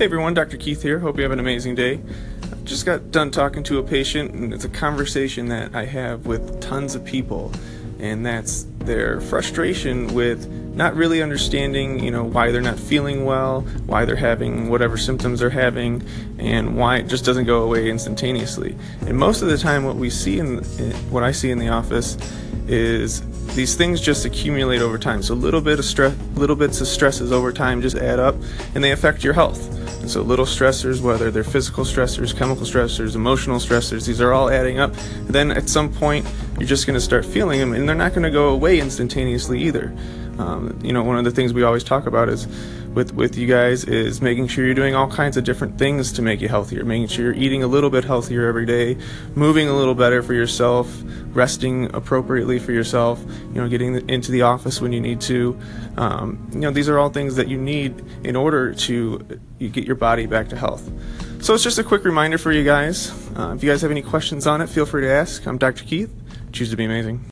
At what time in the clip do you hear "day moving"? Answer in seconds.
48.66-49.68